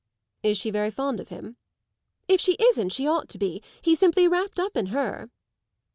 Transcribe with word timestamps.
"Is 0.41 0.57
she 0.57 0.71
very 0.71 0.89
fond 0.89 1.19
of 1.19 1.27
him?" 1.29 1.57
"If 2.27 2.41
she 2.41 2.53
isn't 2.53 2.89
she 2.89 3.05
ought 3.07 3.29
to 3.29 3.37
be. 3.37 3.61
He's 3.83 3.99
simply 3.99 4.27
wrapped 4.27 4.59
up 4.59 4.75
in 4.75 4.87
her." 4.87 5.29